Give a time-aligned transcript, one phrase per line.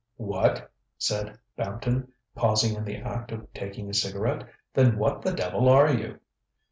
[0.19, 0.55] ŌĆØ ŌĆ£What!
[0.61, 5.69] ŌĆØ said Bampton, pausing in the act of taking a cigarette, ŌĆ£then what the devil
[5.69, 6.19] are you?